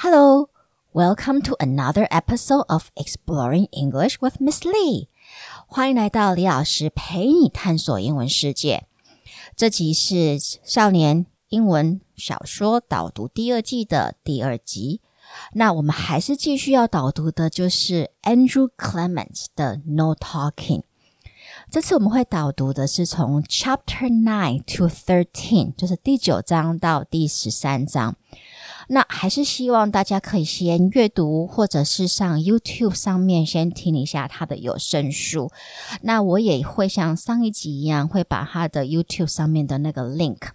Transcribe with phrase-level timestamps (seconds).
[0.00, 0.50] Hello,
[0.92, 5.08] welcome to another episode of Exploring English with Miss Lee.
[5.66, 8.84] 欢迎来到李老师陪你探索英文世界。
[9.56, 15.00] 这集是少年英文小说导读第二季的第二集。
[15.54, 20.82] 那我们还是继续要导读的，就是 Andrew Clements 的 No Talking。
[21.70, 28.16] 这次我们会导读的是从 Chapter Nine to Thirteen，就是第九章到第十三章。
[28.88, 35.50] 那还是希望大家可以先阅读，或者是上 YouTube 上面先听一下他的有声书。
[36.02, 40.48] 那我也会像上一集一样，会把他的 YouTube 上面的那个 link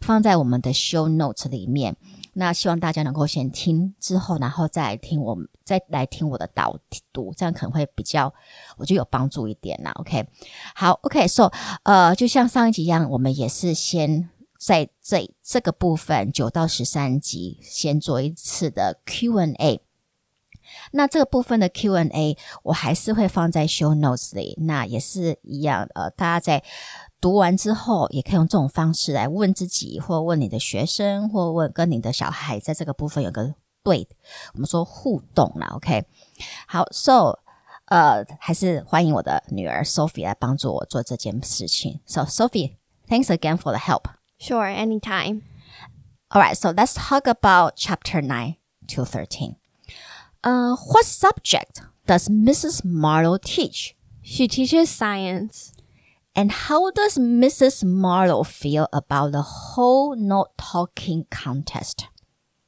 [0.00, 1.96] 放在我们的 Show Notes 里面。
[2.38, 6.78] 那希望大家能够先听之后，然后再来听我再来听我的导
[7.10, 8.34] 读，这样可能会比较
[8.76, 9.90] 我觉得有帮助一点啦。
[9.94, 10.26] OK，
[10.74, 11.50] 好，OK，So，
[11.84, 14.28] 呃，就像上一集一样，我们也是先
[14.66, 19.80] 在这这个部分九到十三集先做一次的 Q&A。
[20.90, 26.64] 那这个部分的 Q&A 我还是会放在 Show Notes 里，那也是一样，呃，大家在。
[27.18, 34.06] 读完之后，也可以用这种方式来问自己，或问你的学生，或问跟你的小孩，在这个部分有个对，
[34.52, 36.04] 我们说互动啦，OK？
[36.68, 37.38] 好，So，
[37.86, 42.00] 呃，还是欢迎我的女儿 Sophie 来帮助我做这件事情。
[42.04, 44.15] So Sophie，thanks again for the help.
[44.38, 45.44] Sure, anytime.
[46.30, 48.56] All right, so let's talk about chapter nine
[48.88, 49.56] to thirteen.
[50.44, 52.84] Uh, what subject does Mrs.
[52.84, 53.96] Marlowe teach?
[54.22, 55.72] She teaches science.
[56.34, 57.82] And how does Mrs.
[57.82, 62.08] Marlowe feel about the whole not talking contest?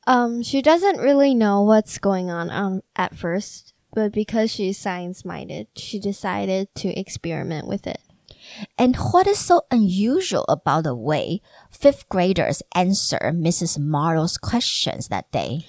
[0.06, 5.22] Um, she doesn't really know what's going on um, at first, but because she's science
[5.22, 8.00] minded, she decided to experiment with it.
[8.76, 13.78] And what is so unusual about the way fifth graders answer Mrs.
[13.78, 15.66] Marlowe's questions that day?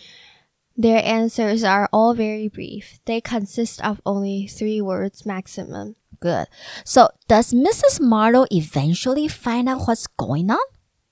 [0.78, 3.00] Their answers are all very brief.
[3.06, 5.96] They consist of only three words maximum.
[6.22, 6.48] Good.
[6.86, 8.00] So, does Mrs.
[8.00, 10.64] Marlowe eventually find out what's going on?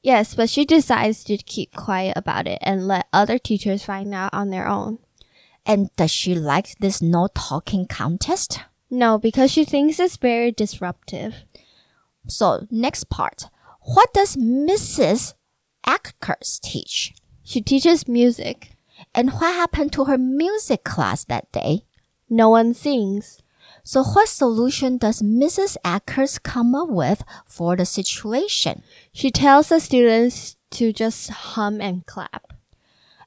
[0.01, 4.33] Yes, but she decides to keep quiet about it and let other teachers find out
[4.33, 4.99] on their own.
[5.65, 8.61] And does she like this no talking contest?
[8.89, 11.43] No, because she thinks it's very disruptive.
[12.27, 13.45] So, next part.
[13.81, 15.33] What does Mrs.
[15.85, 17.13] Ackers teach?
[17.43, 18.75] She teaches music.
[19.13, 21.83] And what happened to her music class that day?
[22.29, 23.41] No one sings.
[23.83, 25.77] So what solution does Mrs.
[25.85, 28.83] Ackers come up with for the situation?
[29.13, 32.51] She tells the students to just hum and clap.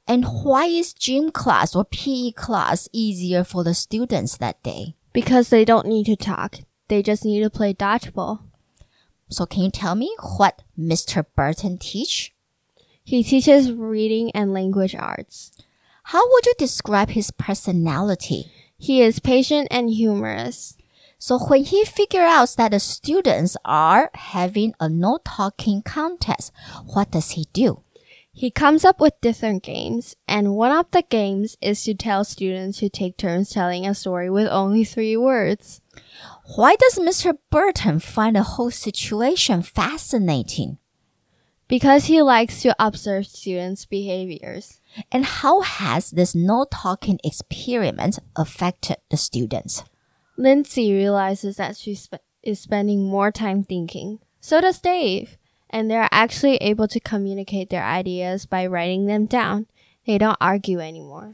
[0.06, 4.96] And why is gym class or PE class easier for the students that day?
[5.12, 6.56] Because they don't need to talk.
[6.88, 8.40] They just need to play dodgeball.
[9.28, 11.24] So can you tell me what Mr.
[11.36, 12.34] Burton teach?
[13.02, 15.52] He teaches reading and language arts.
[16.04, 18.50] How would you describe his personality?
[18.78, 20.76] He is patient and humorous.
[21.18, 26.50] So when he figures out that the students are having a no talking contest,
[26.86, 27.82] what does he do?
[28.40, 32.78] He comes up with different games, and one of the games is to tell students
[32.78, 35.82] to take turns telling a story with only three words.
[36.56, 37.36] Why does Mr.
[37.50, 40.78] Burton find the whole situation fascinating?
[41.68, 44.80] Because he likes to observe students' behaviors.
[45.12, 49.84] And how has this no talking experiment affected the students?
[50.38, 54.20] Lindsay realizes that she sp- is spending more time thinking.
[54.40, 55.36] So does Dave
[55.69, 59.65] And they're actually able to communicate their ideas by writing them down.
[60.05, 61.33] They don't argue anymore.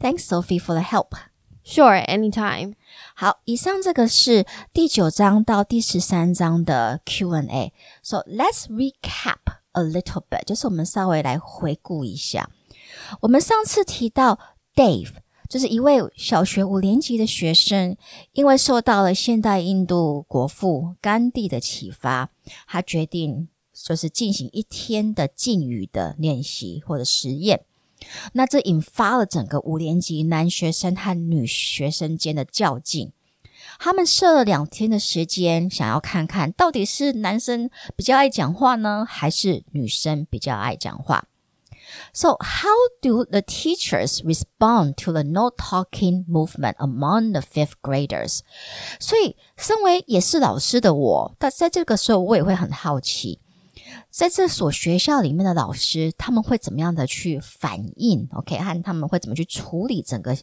[0.00, 1.14] Thanks, Sophie, for the help.
[1.64, 2.74] Sure, anytime.
[3.14, 9.38] 好，以上这个是第九章到第十三章的 Q&A。So let's recap
[9.72, 12.50] a little bit，就是我们稍微来回顾一下。
[13.20, 14.38] 我们上次提到
[14.74, 15.12] Dave，
[15.49, 17.95] 就是一位小学五年级的学生，
[18.33, 22.29] 因为受到了现代印度国父甘地的启发，
[22.67, 27.61] 他决定就是进行一天的禁语的练习或者实验。
[28.33, 33.11] 那这引发了整个五年级男学生和女学生间的较劲。
[33.79, 41.27] 他们设了两天的时间，想要看看到底是男生比较爱讲话呢，还是女生比较爱讲话。
[42.14, 48.40] So how do the teachers respond to the no talking movement among the fifth graders？
[49.00, 53.40] 所以，身为也是老师的我，但在这个时候，我也会很好奇。
[54.10, 58.28] 在这所学校里面的老师，他们会怎么样的去反应？
[58.32, 60.36] OK，和他们会怎么去处理整个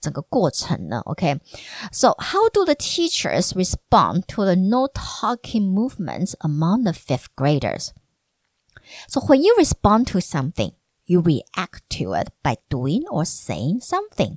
[0.00, 1.00] 整个过程呢？
[1.04, 2.32] OK，so、okay?
[2.32, 7.90] how do the teachers respond to the no talking movements among the fifth graders?
[9.08, 10.72] So when you respond to something,
[11.06, 14.36] you react to it by doing or saying something。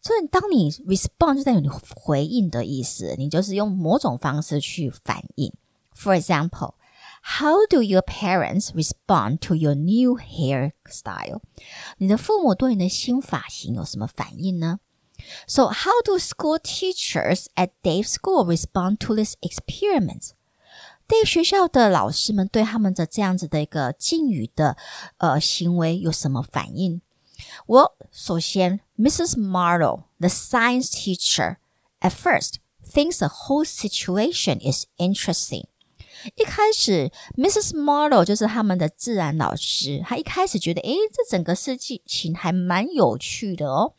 [0.00, 5.52] 所以，当你 respond 就代表你回应的意思，你就是用某种方式去反应。
[5.92, 6.74] For example,
[7.22, 11.40] how do your parents respond to your new hairstyle？
[11.98, 14.78] 你的父母对你的新发型有什么反应呢？
[15.48, 20.30] So, how do school teachers at Dave's school respond to this experiment?
[21.15, 24.75] 那学校的老师们对他们的这样子的一个敬语的
[25.19, 27.01] 呃行为有什么反应？
[27.67, 29.35] 我首先，Mrs.
[29.35, 31.57] Marlow，the science teacher,
[31.99, 35.65] at first thinks the whole situation is interesting.
[36.35, 37.75] 一开始，Mrs.
[37.75, 43.93] Marlow 就是他们的自然老师，她一开始觉得，诶，这整个事情还蛮有趣的哦。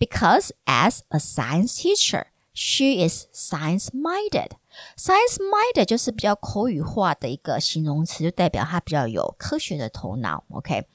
[0.00, 4.50] Because as a science teacher, she is science-minded.
[4.96, 10.44] Science-minded 就是比较口语化的一个形容词，就代表他比较有科学的头脑。
[10.50, 10.86] OK。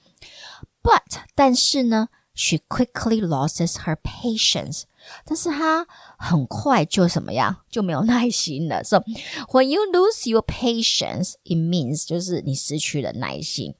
[0.81, 4.83] But 但是呢，she quickly loses her patience。
[5.23, 5.85] 但是她
[6.17, 8.83] 很快就什么样，就没有耐心了。
[8.83, 9.03] So
[9.49, 13.75] when you lose your patience, it means 就是你失去了耐心。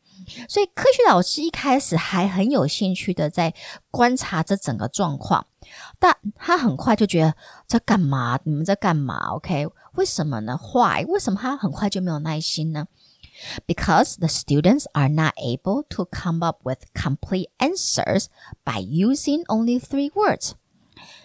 [0.48, 3.53] 所以科学老师一开始还很有兴趣的在
[3.91, 5.48] 观察这整个状况，
[6.00, 7.35] 但他很快就觉得
[7.67, 8.39] 在干嘛？
[8.44, 9.67] 你们在干嘛？OK？
[9.94, 11.06] 为什么呢？Why？
[11.06, 12.88] 为什么他很快就没有耐心呢
[13.65, 18.25] ？Because the students are not able to come up with complete answers
[18.63, 20.51] by using only three words.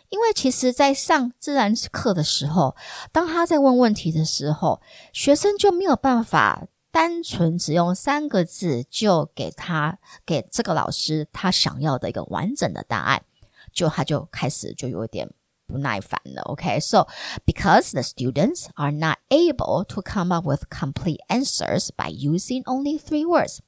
[0.09, 2.75] 因为其实，在上自然课的时候，
[3.13, 4.81] 当他在问问题的时候，
[5.13, 13.23] 学生就没有办法单纯只用三个字就给他给这个老师他想要的一个完整的答案，
[13.72, 15.30] 就他就开始就有点。
[15.68, 17.10] 不耐烦了，OK？So、okay?
[17.44, 23.00] because the students are not able to come up with complete answers by using only
[23.00, 23.62] three words,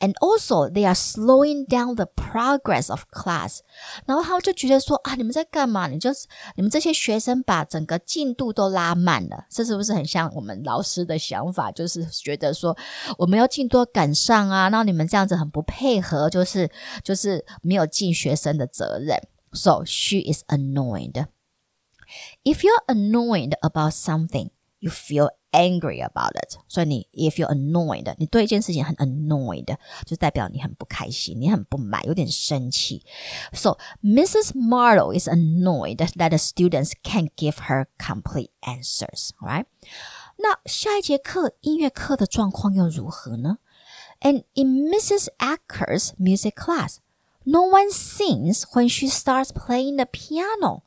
[0.00, 3.60] And also they are slowing down the progress of class。
[4.06, 5.86] 然后他们就觉得说啊，你们在干嘛？
[5.88, 6.26] 你就是
[6.56, 11.70] 你们这些学生把整个进度都拉慢了，这是不是很像我们老师的想法？
[11.72, 12.76] 就是觉得说
[13.18, 16.70] 我们要进度赶上啊，那你们这样子很不配合，就是
[17.02, 19.20] 就是没有尽学生的责任。
[19.52, 21.26] So she is annoyed.
[22.44, 26.57] If you're annoyed about something, you feel angry about it.
[26.67, 33.03] 所以你 if you're annoyed，你对一件事情很 annoyed，就代表你很不开心，你很不满，有点生气。
[33.53, 34.53] So Mrs.
[34.55, 39.31] Marlowe is annoyed that the students can't give her complete answers.
[39.39, 39.65] Right?
[40.37, 43.57] 那下一节课音乐课的状况又如何呢？
[44.21, 45.27] And in Mrs.
[45.37, 46.97] Acker's music class.
[47.43, 50.83] No one sings when she starts playing the piano。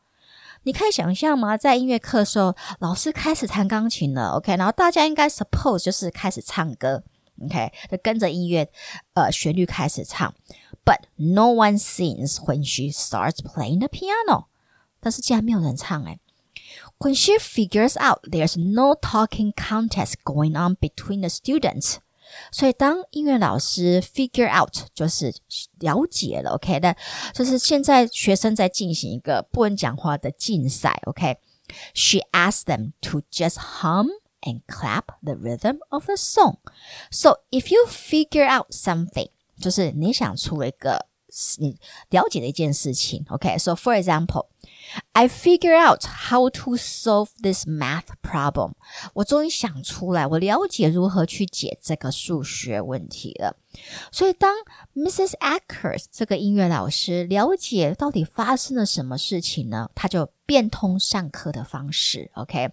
[0.63, 1.56] 你可以想象吗？
[1.56, 7.03] 在音乐课的时候，老师开始弹钢琴了，OK，然后大家应该 suppose 就是开始唱歌
[7.44, 8.69] ，OK，就跟着音乐，
[9.13, 10.33] 呃，旋律开始唱。
[10.83, 14.45] But no one sings when she starts playing the piano。
[15.00, 16.19] 但是竟然没有人唱诶。
[16.97, 21.97] When she figures out there's no talking contest going on between the students。
[22.50, 25.32] 所以，当音乐老师 figure out 就是
[25.78, 26.96] 了解了，OK 的，
[27.32, 34.08] 就是现在学生在进行一个不能讲话的竞赛，OK，she asked them to just hum
[34.42, 36.56] and clap the rhythm of the song.
[37.10, 39.28] So if you figure out something，
[39.60, 41.06] 就是你想出了一个
[41.58, 41.78] 你
[42.10, 44.46] 了解的一件事情，OK，so for example。
[45.13, 48.73] I figure out how to solve this math problem。
[49.13, 53.55] 我终于想出来，我了解如何去解这个数学问题了。
[54.11, 54.55] 所以，当
[54.95, 55.33] Mrs.
[55.39, 59.89] Ackers 这个音乐老师了解到底发生了什么事情呢？
[59.93, 62.71] 他就变通上课的方式，OK，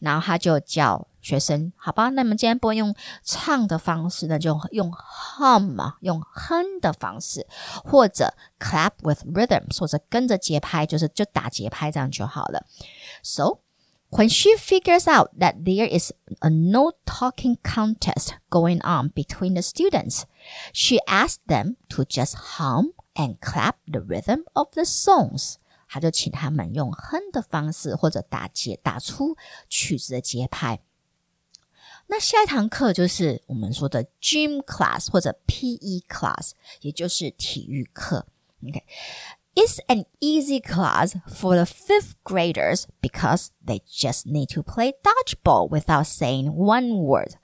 [0.00, 7.47] 然后他就叫学生，好吧，那么今天不用唱的方式呢，就用 hum 嘛，用哼的方式，
[7.83, 12.65] 或者 clap with rhythm，或者跟着节拍，就是就打节拍这样就好了。
[13.21, 13.59] So
[14.09, 19.61] when she figures out that there is a no talking contest going on between the
[19.61, 20.23] students,
[20.73, 25.55] she asks them to just hum and clap the rhythm of the songs.
[25.87, 29.35] 他就请他们用哼的方式，或者打节打出
[29.67, 30.79] 曲子的节拍。
[32.07, 36.51] 那下一堂课就是我们说的 gym class 或者 PE class，
[36.81, 38.27] 也就是体育课。
[38.67, 46.05] OK，it's an easy class for the fifth graders because they just need to play dodgeball without
[46.05, 47.35] saying one word。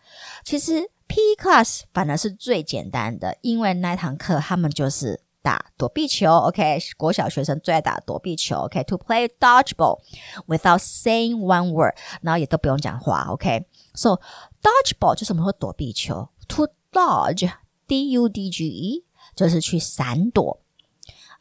[0.43, 5.21] 其实 PE class 反而是最简单的，因为那堂课他们就是。
[5.43, 9.05] 打躲避球，OK，国小学生最爱打躲避球，OK，to、okay?
[9.05, 10.01] play dodgeball
[10.45, 14.19] without saying one word，然后也都不用讲话，OK，so、okay?
[14.61, 19.03] dodgeball 就是我们说躲避球，to dodge，D U D G E。
[19.35, 20.61] 就是去闪躲。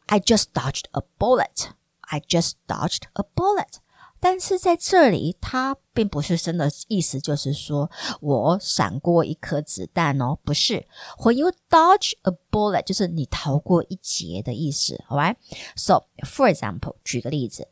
[0.05, 1.69] I just dodged a bullet.
[2.01, 3.79] I just dodged a bullet.
[4.19, 7.89] 但是在这里，它并不是真的意思，就是说
[8.21, 10.85] 我闪过一颗子弹哦，不是。
[11.17, 15.03] When you dodge a bullet，就是你逃过一劫的意思。
[15.09, 15.37] Alright?
[15.75, 17.67] So, for example，举个例子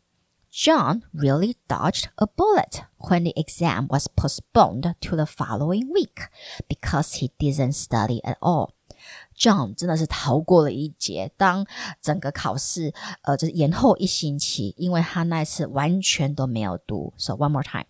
[0.52, 6.30] ，John really dodged a bullet when the exam was postponed to the following week
[6.68, 8.72] because he didn't study at all.
[9.38, 11.32] John 真的是逃过了一劫。
[11.38, 11.68] 当
[12.02, 12.94] 整个考试
[13.24, 17.14] 呃就是延后一星期，因为他那次完全都没有读。
[17.18, 17.86] So one more time,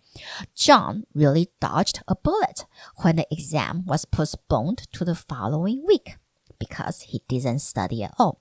[0.54, 2.64] John really dodged a bullet
[2.96, 6.16] when the exam was postponed to the following week
[6.58, 8.40] because he didn't study at all.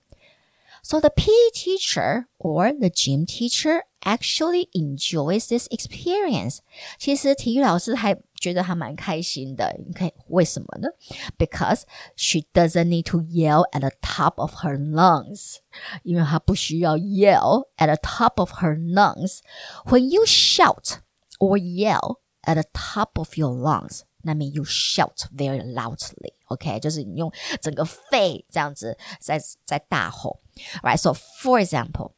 [0.81, 6.59] So the PE teacher or the gym teacher actually enjoys this experience.
[6.97, 9.75] 其实体育老师还觉得还蛮开心的。
[9.85, 10.89] 你看为什么呢？
[11.37, 11.83] Because
[12.15, 15.57] she doesn't need to yell at the top of her lungs.
[16.03, 19.39] 因为她不需要 yell at the top of her lungs.
[19.85, 20.99] When you shout
[21.39, 26.33] or yell at the top of your lungs, that means you shout very loudly.
[26.47, 30.41] OK，就是你用整个肺这样子在在大吼。
[30.83, 32.13] Right, so for example.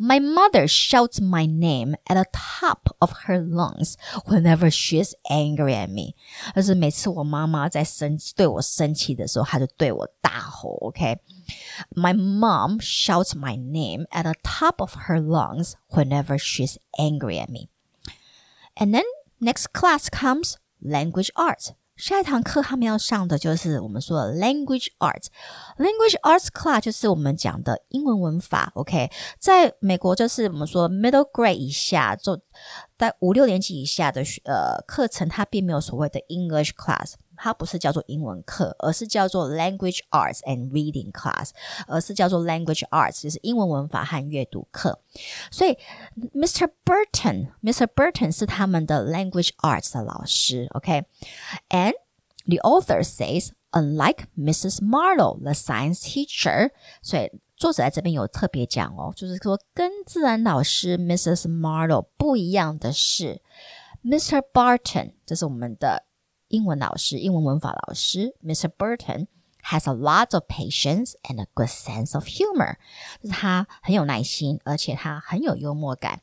[0.00, 3.96] My mother shouts my name at the top of her lungs
[4.26, 6.14] whenever she's angry at me.
[6.54, 10.76] 就是每次我妈妈在生气对我生气的时候，她就对我大吼。
[10.82, 11.18] OK,
[11.94, 17.48] my mom shouts my name at the top of her lungs whenever she's angry at
[17.48, 17.70] me.
[18.74, 19.04] And then
[19.40, 21.70] next class comes language arts.
[22.01, 25.27] 下一堂课他们要上的就是我们说的 language arts。
[25.77, 28.71] language arts class 就是我们讲的英文文法。
[28.73, 32.41] OK，在美国就是我们说 middle grade 以下，就
[32.97, 37.13] 在五六年级以下的呃课程，它并没有所谓的 English class。
[37.40, 41.50] 它不是叫做英文课，而是叫做 Language Arts and Reading Class，
[41.86, 44.98] 而是叫做 Language Arts，就是英文文法和阅读课。
[45.50, 45.76] 所以，
[46.34, 46.70] Mr.
[46.82, 47.86] Burton，Mr.
[47.88, 51.92] Burton 是他们的 Language Arts 的老师，OK？And
[52.46, 54.78] the author says，unlike Mrs.
[54.78, 56.70] Marlowe，the science teacher，
[57.02, 61.42] 所以作者在这边有特别讲哦，就是说跟自然老师 Mrs.
[61.42, 63.42] Marlowe 不一样的是，
[64.02, 64.42] Mr.
[64.54, 66.04] Barton，这是我们的。
[66.50, 68.68] 英文老师，英文文法老师，Mr.
[68.68, 69.26] Burton
[69.64, 72.76] has a lot of patience and a good sense of humor。
[73.20, 76.22] 就是他很有耐心，而且他很有幽默感。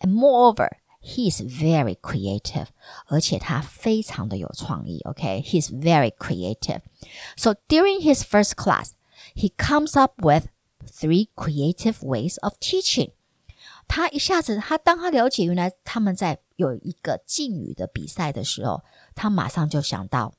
[0.00, 0.68] And moreover,
[1.00, 2.66] he is very creative。
[3.06, 5.00] 而且他非常的有创意。
[5.04, 6.80] OK, he is very creative.
[7.36, 8.90] So during his first class,
[9.34, 10.48] he comes up with
[10.84, 13.12] three creative ways of teaching。
[13.87, 18.83] 他一下子，他当他了解原来他们在有一个敬语的比赛的时候，
[19.15, 20.33] 他马上就想到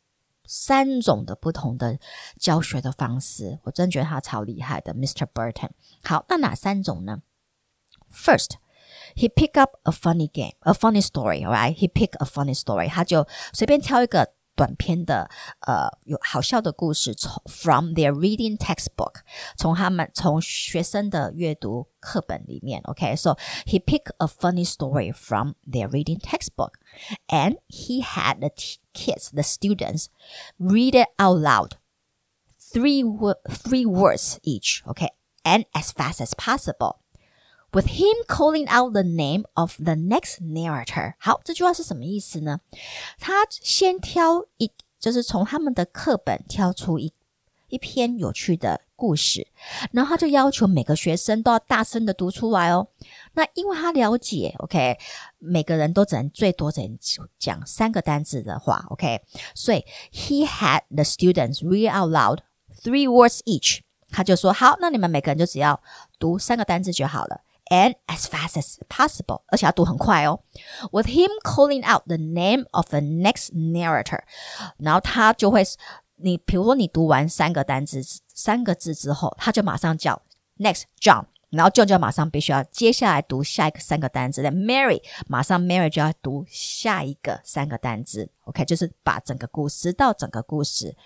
[0.47, 1.99] 三种的不同的
[2.39, 3.59] 教学的方式。
[3.65, 5.27] 我真觉得他超厉害的，Mr.
[5.33, 5.71] Burton。
[6.05, 7.23] 好，那哪三种呢
[8.13, 8.57] ？First,
[9.15, 11.45] he pick up a funny game, a funny story.
[11.45, 12.89] Alright, he pick a funny story.
[12.89, 14.35] 他就随便挑一个。
[14.58, 15.30] 短篇的
[15.62, 19.22] 呃有好笑的故事，从 from their reading textbook，
[19.58, 23.40] 从他们从学生的阅读课本里面，OK，so、okay?
[23.66, 26.74] he picked a funny story from their reading textbook,
[27.28, 28.52] and he had the
[28.94, 30.08] kids, the students,
[30.60, 31.72] read it out loud,
[32.60, 33.04] three
[33.50, 35.10] three words each, OK,
[35.44, 37.00] and as fast as possible.
[37.71, 42.61] With him calling out the name of the next narrator，好，这句话是什么意思呢？
[43.19, 47.13] 他先挑一，就是从他们的课本挑出一
[47.69, 49.47] 一篇有趣的故事，
[49.93, 52.89] 然后他就要求每个学生都要大声的读出来哦。
[53.35, 54.97] 那因为他了解，OK，
[55.39, 56.99] 每个人都只能最多只能
[57.39, 59.21] 讲三个单字的话，OK，
[59.55, 62.39] 所以 he had the students read out loud
[62.83, 63.81] three words each。
[64.11, 65.83] 他就说好，那你们每个人就只要
[66.19, 67.43] 读三个单字就好了。
[67.71, 70.41] And as fast as possible，而且要读很快哦。
[70.91, 74.21] With him calling out the name of the next narrator，
[74.79, 75.63] 然后他就会，
[76.17, 78.01] 你比如说你读完三个单词、
[78.33, 80.23] 三个字之后，他就马上叫
[80.57, 84.41] next John，然后 John 就马上必须要接下来读下一个三个单词。
[84.41, 88.31] 那 Mary 马上 Mary 就要读下一个三个单词。
[88.45, 90.97] OK，就是把整个故事到整个故事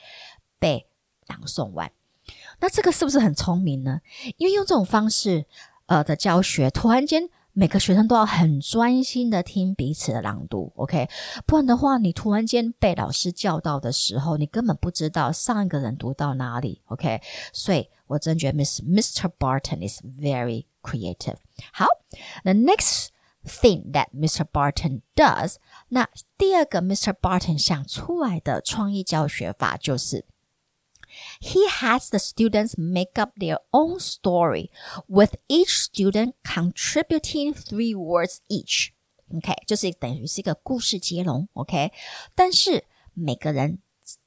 [0.61, 0.87] 被
[1.27, 1.91] 朗诵完。
[2.61, 4.01] 那这个是不是很聪明呢？
[4.37, 5.47] 因为用这种方式。
[5.87, 11.09] 呃的教学，突然间每个学生都要很专心的听彼此的朗读，OK？
[11.47, 17.21] 不然的话，你突然间被老师叫到的时候，你根本不知道上一个人读到哪里，OK？
[17.53, 19.31] 所以我真觉得 Miss Mr.
[19.39, 21.37] Barton is very creative。
[21.73, 21.87] 好
[22.43, 23.09] ，The next
[23.45, 24.47] thing that Mr.
[24.51, 25.57] Barton does，
[25.89, 26.09] 那
[26.39, 27.13] 第二个 Mr.
[27.13, 30.25] Barton 想出来的创意教学法就是
[31.40, 34.70] He has the students make up their own story,
[35.08, 38.92] with each student contributing three words each.
[39.36, 41.48] OK，就是等于是一个故事接龙。
[41.54, 41.92] OK，
[42.36, 43.80] 但是每个人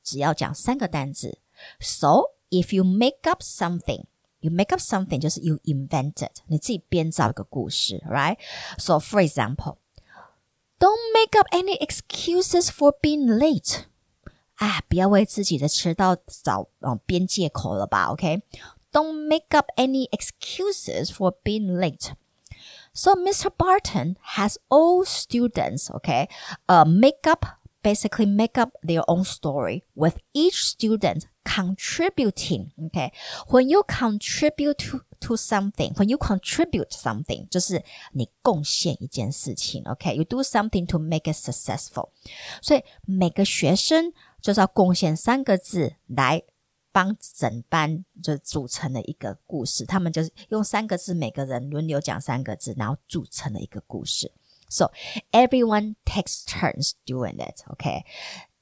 [0.02, 1.38] 只要讲三个单字。
[1.78, 4.04] So if you make up something,
[4.40, 8.38] you make up something 就是 you invented，你自己编造一个故事，right?
[8.78, 9.76] So for example,
[10.78, 13.84] don't make up any excuses for being late.
[14.56, 18.12] 啊，不要为自己的迟到找嗯编借口了吧？
[18.12, 22.12] OK，don't make up any excuses for being late.
[22.92, 23.50] So Mr.
[23.56, 26.28] Barton has all students, okay,
[26.66, 27.46] uh, make up
[27.82, 32.72] basically make up their own story with each student contributing.
[32.88, 33.12] Okay,
[33.48, 39.84] when you contribute to to something, when you contribute something, 就是你贡献一件事情。
[39.84, 42.08] Okay, you do something to make it successful.
[42.60, 44.12] 所以每个学生
[44.45, 46.43] 就是要贡献三个字来。
[46.91, 54.31] 帮整班就组成了一个故事，他们就是用三个字，每个人轮流讲三个字，然后组成了一个故事。
[54.69, 54.93] So
[55.31, 57.65] everyone takes turns doing it.
[57.67, 58.05] Okay,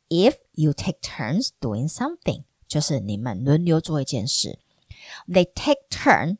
[0.10, 4.58] if you take turns doing something，就是你们轮流做一件事。
[5.28, 6.38] They take turn,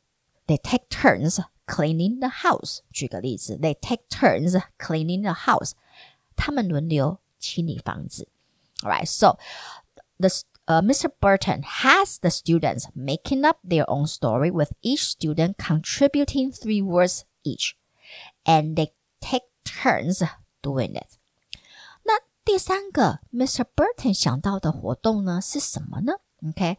[0.48, 2.80] they take turns cleaning the house。
[2.90, 5.74] 举个例子，They take turns cleaning the house。
[6.34, 8.26] 他们轮流清理房子。
[8.83, 9.37] Alright, so
[10.19, 10.29] the
[10.67, 11.09] uh, Mr.
[11.19, 17.25] Burton has the students making up their own story with each student contributing three words
[17.43, 17.75] each,
[18.45, 20.23] and they take turns
[20.61, 21.17] doing it.
[22.03, 23.65] 那第三个 Mr.
[23.75, 26.13] Burton 想到的活动呢是什么呢？
[26.41, 26.77] Okay,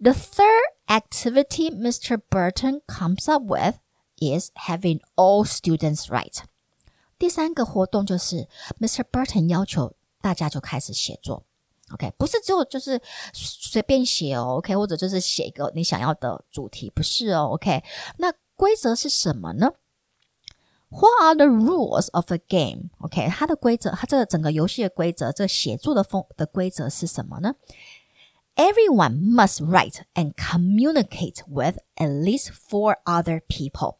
[0.00, 2.20] the third activity Mr.
[2.30, 3.78] Burton comes up with
[4.16, 6.42] is having all students write.
[7.18, 8.48] 第三个活动就是
[8.80, 9.04] Mr.
[9.04, 11.43] Burton 要求 大家就开始写作。
[11.91, 12.99] OK，不是只有就是
[13.33, 17.83] 随便写哦，OK，或者就是写一个你想要的主题，不是哦，OK。
[18.17, 19.73] 那规则是什么呢
[20.87, 27.55] ？What are the rules of a game？OK，它的规则，它这个整个游戏的规则，这个写作的风的规则是什么呢
[28.55, 33.97] ？Everyone must write and communicate with at least four other people.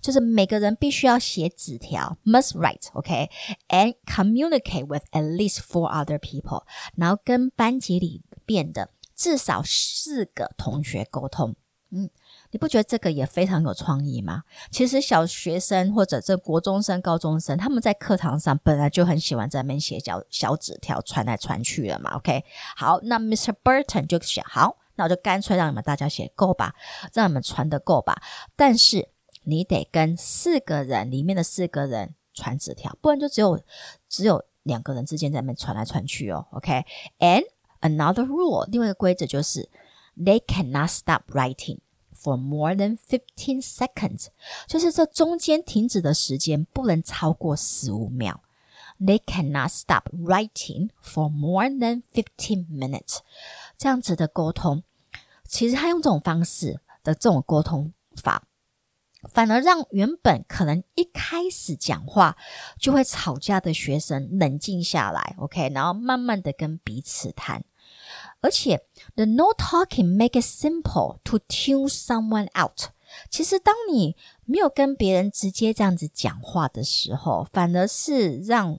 [0.00, 6.64] 就是每个人必须要写纸条，must write，OK，and communicate with at least four other people，
[6.96, 11.54] 然后跟班级里边的至少四个同学沟通。
[11.96, 12.10] 嗯，
[12.50, 14.42] 你不觉得这个也非常有创意吗？
[14.72, 22.16] 其实小学生或者这国中生、高中生，他们在课堂上本来就很喜欢在那边写小小纸条传来传去的嘛。
[22.16, 22.44] OK，
[22.76, 23.54] 好，那 Mr.
[23.62, 26.74] Burton 就写好，那我就干脆让你们大家写够吧，
[27.12, 28.20] 让你们传得够吧，
[28.56, 29.13] 但是。
[29.44, 33.60] 你得跟四个人里面的四个人传纸条，不然就只有
[34.08, 36.46] 只有两个人之间在那边传来传去哦。
[36.52, 37.44] OK，and
[37.80, 39.68] another rule，另外一个规则就是
[40.16, 41.78] they cannot stop writing
[42.14, 44.28] for more than fifteen seconds，
[44.66, 48.40] 就是这中间停止的时间不能超过十五秒。
[48.98, 53.18] They cannot stop writing for more than fifteen minutes。
[53.76, 54.84] 这样子的沟通，
[55.46, 58.46] 其实他用这种方式的这种沟通法。
[59.34, 62.36] 反而让原本可能一开始讲话
[62.78, 67.64] 就会吵架的学生冷静下来，OK，然后慢慢的跟彼此谈。
[68.40, 72.90] 而且，the no talking make it simple to tune someone out。
[73.30, 78.78] 其实，当你没有跟别人直接这样子讲话的时候，反而是让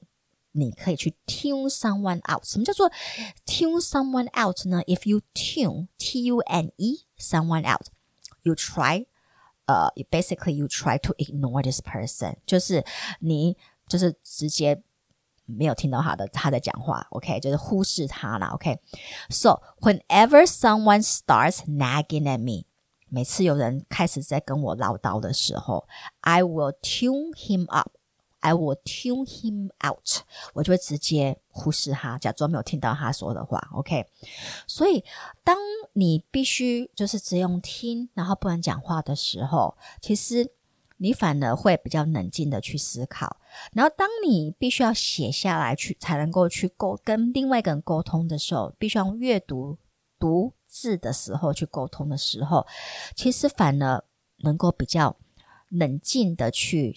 [0.53, 2.45] 你可以去 tune someone out。
[2.45, 2.89] 什么叫做
[3.45, 9.07] tune someone out 呢？If you tune T-U-N-E someone out，you try。
[9.66, 12.84] 呃、uh,，basically you try to ignore this person，就是
[13.20, 14.82] 你就是直接
[15.46, 22.66] 没有听到他的他在讲话，OK，就是忽视他了，OK。So whenever someone starts nagging at me，
[23.08, 25.86] 每次有人开始在跟我唠叨的时候，
[26.20, 27.90] I will tune him up。
[28.45, 30.21] I will tune him out，
[30.53, 33.69] 我就会直接忽视他，假装没有听到他说的话。
[33.73, 34.05] OK，
[34.67, 35.03] 所以
[35.43, 35.57] 当
[35.93, 40.51] 你必须就是只用听，然后不能讲话的时候，其实
[40.97, 43.37] 你反而会比较冷静的去思考。
[43.73, 49.79] 然后当你必须要写下来去才能够去沟跟另外一个人沟通的时候，必须要阅读
[50.19, 52.67] 读字的时候去沟通的时候，
[53.15, 54.03] 其实反而
[54.43, 55.17] 能够比较
[55.69, 56.93] 冷静的去。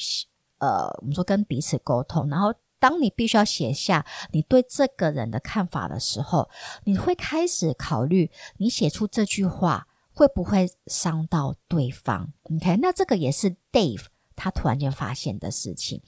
[0.59, 6.49] 呃，我们说跟彼此沟通，然后当你必须要写下你对这个人的看法的时候，
[6.85, 16.03] 你会开始考虑，你写出这句话会不会伤到对方？OK，那这个也是 Dave 他突然间发现的事情。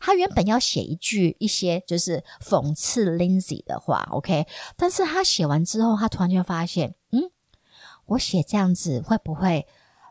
[0.00, 7.30] 他原本要写一句一些就是讽刺 Lindsay 的话，OK，但是他写完之后，他突然间发现，嗯，
[8.06, 9.66] 我写这样子会不会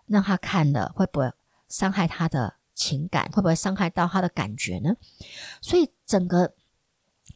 [0.05, 1.31] 让他看了会不会
[1.67, 3.25] 伤害他的情感？
[3.31, 4.95] 会不会伤害到他的感觉呢？
[5.59, 6.53] 所以整个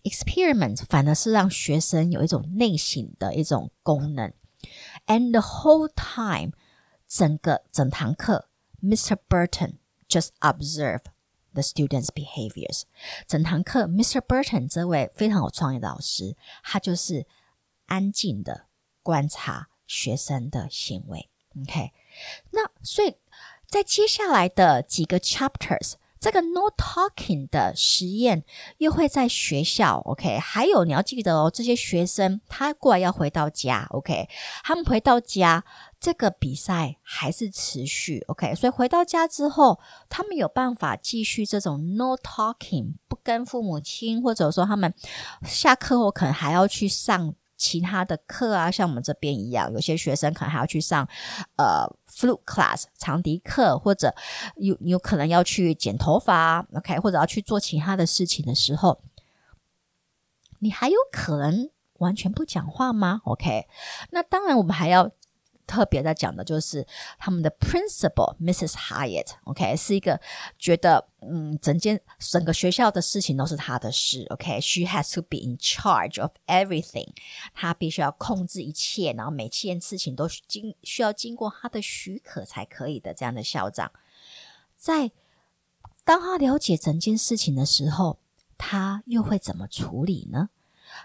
[0.03, 4.31] experiment 反而是让学生有一种内省的一种功能。
[5.07, 6.53] And the whole time，
[7.07, 8.49] 整个整堂课
[8.83, 9.17] ，Mr.
[9.27, 11.01] Burton just observe
[11.53, 12.83] the students' behaviors。
[13.27, 14.21] 整堂课，Mr.
[14.21, 17.25] Burton 这位非常有创意的老师，他就是
[17.87, 18.67] 安静的
[19.01, 21.29] 观察学生的行为。
[21.59, 21.91] OK，
[22.51, 23.17] 那所以
[23.71, 25.93] 在接下来的几个 chapters。
[26.19, 28.43] 这个 no talking 的实验
[28.77, 30.37] 又会在学校，OK？
[30.37, 34.29] 还有你要记得哦，这些学生他过来要回到家，OK？
[34.63, 35.63] 他们回到家，
[35.99, 38.53] 这个比赛还是持续，OK？
[38.53, 39.79] 所以回到家之后，
[40.09, 44.93] 他们有办法继续这种 no talking，不跟父母亲，或者说他们
[45.43, 47.33] 下课后可能还要去上。
[47.57, 51.07] 其他的课啊，像我们这边一样，有些学生可能还要去上
[51.57, 54.13] 呃 flute class 长笛课，或者
[54.57, 59.01] 有有可能要去剪头发，OK，或者要去做其他的事情的时候，
[60.59, 61.69] 你还有可能
[61.99, 63.67] 完全不讲话吗？OK，
[64.11, 65.11] 那当然我们还要。
[65.67, 66.85] 特别在讲的就是
[67.17, 68.73] 他们的 principal Mrs.
[68.73, 70.19] Hyatt，OK，是一个
[70.57, 77.09] 觉得嗯，整间整个学校的事情都是他的事，OK，she has to be in charge of everything，
[77.53, 83.91] 他必须要控制一切，然后每件事情都经需要经过他的许可才可以的这样的校长，
[84.75, 85.11] 在
[86.03, 88.17] 当他了解整件事情的时候，
[88.57, 90.49] 他又会怎么处理呢？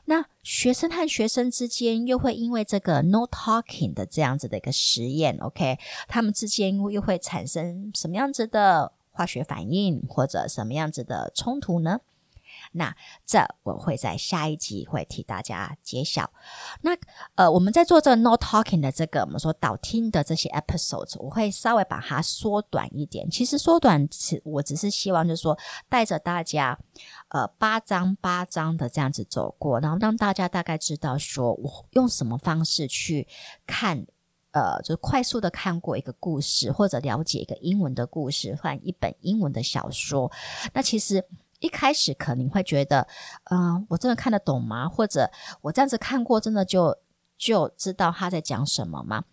[0.04, 12.00] 那学生和学生之间又会因为这个 no talking 的这样子的一个实验，OK，他们之间又会产生什么样子的化学反应或者什么样子的冲突呢？
[12.76, 16.30] 那这我会在下一集会替大家揭晓。
[16.82, 16.90] 那
[17.34, 23.30] 呃，我们在做这个 no talking 的这个我们说导听的这些 episodes，我会稍微把它缩短一点。
[23.30, 24.06] 其实缩短，
[24.44, 25.58] 我只是希望就是说
[25.88, 26.78] 带着大家
[27.28, 33.26] 呃八章八章的这样子走过，然后让大家大概知道说我用什么方式去
[33.66, 34.06] 看
[34.52, 40.30] 呃，就是快速的看过一个故事，或者了解一个英文的故事，或一本英文的小说。
[40.72, 41.26] 那其实。
[41.66, 43.06] 一开始可能会觉得，
[43.50, 44.88] 嗯、我真的看得懂吗？
[44.88, 45.28] 或者
[45.60, 46.96] 我这样子看过，真的就
[47.36, 49.24] 就知道他在讲什么吗？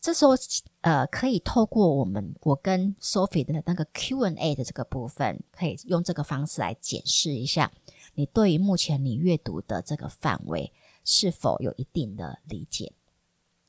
[0.00, 0.34] 这时候，
[0.82, 7.72] 呃，可以透过我们我跟 Sophie 的那个 Q&A 的这个部分，可以用这个方式来解释一下，
[8.14, 10.72] 你对于目前你阅读的这个范围
[11.04, 12.92] 是否有一定的理解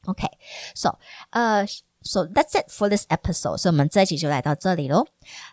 [0.06, 1.00] ？OK，so，、
[1.32, 1.66] 呃。
[2.02, 3.58] So that's it for this episode.
[3.58, 5.06] 所以我们这一集就来到这里喽。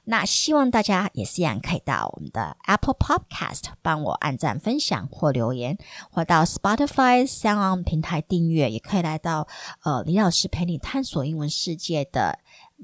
[0.04, 5.76] 那希望大家也是一样，可以到我们的 Apple Podcast 帮我按赞、分享或留言，
[6.10, 9.48] 或到 Spotify、SoundOn 平台订阅，也可以来到
[9.82, 12.38] 呃李老师陪你探索英文世界的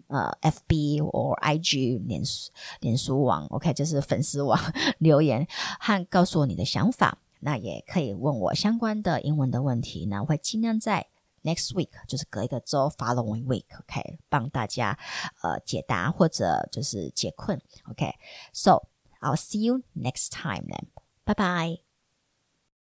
[0.08, 4.58] 呃 FB 或 IG 脸书脸书网，OK，就是粉丝网
[4.98, 5.46] 留言
[5.78, 7.18] 和告诉我你的想法。
[7.44, 11.06] 那也可以问我相关的英文的问题，那我会尽量在。
[11.42, 14.98] Next week 就是隔一个周，following week，OK，帮大家
[15.42, 18.88] 呃解答或者就是解困，OK，So
[19.20, 20.88] I'll see you next time then，
[21.24, 21.91] 拜拜。